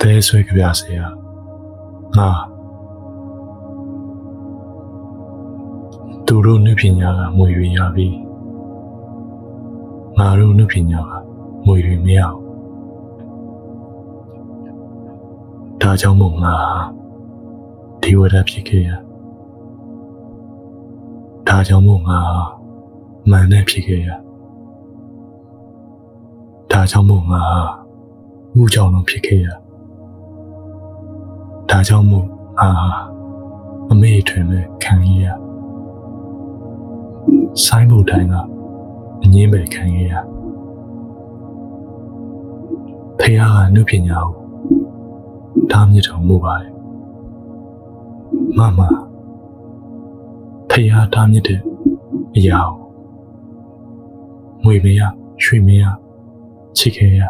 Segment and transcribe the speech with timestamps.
[0.00, 1.06] သဲဆွဲကြပြဆရာ
[2.16, 2.30] ငါ
[6.26, 8.08] သူတို့နုပညာကမွေရရပြီ
[10.18, 11.12] ငါတို့နုပညာက
[11.66, 12.42] မွေရမရဘူး
[15.80, 16.54] ဒါကြောင့်မို့ငါ
[18.02, 18.90] ဒီဝရဖြစ်ခဲ့ရ
[21.48, 22.20] ဒါကြောင့်မို့ငါ
[23.30, 24.08] မန်နဲ့ဖြစ်ခဲ့ရ
[26.72, 27.42] ဒါကြောင့်မို့ငါ
[28.54, 29.61] မှုကြောင့်လုံးဖြစ်ခဲ့ရဒါ
[31.88, 32.26] ကြောင့်မို့
[32.58, 32.70] ငါ
[33.90, 35.26] အမေထွင်မဲ့ခံရရ
[37.64, 38.34] ဆိုင်ဘုတ်တိုင်းက
[39.22, 40.12] အငင်းပဲခံရရ
[43.20, 44.32] ဖះကနုပညာကို
[45.70, 46.72] ဒါမြစ်တော်မူပါတယ်
[48.58, 48.80] မမ
[50.70, 51.60] ဖះဒါမြစ်တဲ့
[52.36, 52.76] အရာကို
[54.64, 55.00] ငွေမရ
[55.42, 55.82] ရွှေမရ
[56.76, 57.20] ချစ်ခဲ့ရ